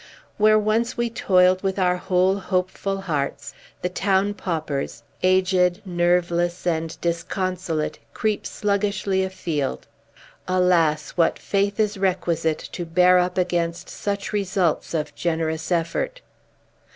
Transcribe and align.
Where 0.39 0.57
once 0.57 0.97
we 0.97 1.11
toiled 1.11 1.61
with 1.61 1.77
our 1.77 1.97
whole 1.97 2.39
hopeful 2.39 3.01
hearts, 3.01 3.53
the 3.83 3.89
town 3.89 4.33
paupers, 4.33 5.03
aged, 5.21 5.79
nerveless, 5.85 6.65
and 6.65 6.99
disconsolate, 7.01 7.99
creep 8.11 8.47
sluggishly 8.47 9.23
afield. 9.23 9.85
Alas, 10.47 11.11
what 11.11 11.37
faith 11.37 11.79
is 11.79 11.99
requisite 11.99 12.57
to 12.71 12.83
bear 12.83 13.19
up 13.19 13.37
against 13.37 13.89
such 13.89 14.33
results 14.33 14.95
of 14.95 15.13
generous 15.13 15.71
effort! 15.71 16.21